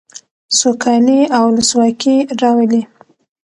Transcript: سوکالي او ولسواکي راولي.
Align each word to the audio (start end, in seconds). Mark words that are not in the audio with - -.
سوکالي 0.59 1.19
او 1.35 1.43
ولسواکي 1.51 2.15
راولي. 2.41 2.81